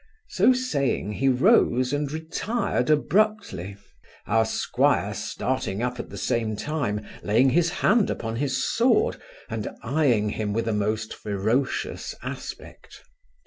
So 0.29 0.51
saying, 0.51 1.11
he 1.11 1.29
rose 1.29 1.93
and 1.93 2.11
retired 2.11 2.89
abruptly; 2.89 3.77
our 4.25 4.45
'squire 4.45 5.13
starting 5.13 5.83
up 5.83 5.99
at 5.99 6.09
the 6.09 6.17
same 6.17 6.55
time, 6.55 7.01
laying 7.21 7.51
his 7.51 7.69
hand 7.69 8.09
upon 8.09 8.37
his 8.37 8.63
sword, 8.75 9.17
and 9.47 9.69
eyeing 9.83 10.29
him 10.31 10.53
with 10.53 10.67
a 10.67 10.73
most 10.73 11.13
ferocious 11.13 12.15
aspect. 12.23 13.03